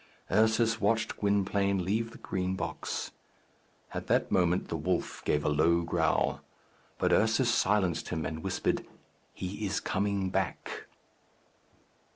[0.31, 3.11] Ursus watched Gwynplaine leave the Green Box.
[3.93, 6.41] At that moment the wolf gave a low growl;
[6.97, 8.83] but Ursus silenced him, and whispered,
[9.31, 10.87] "He is coming back."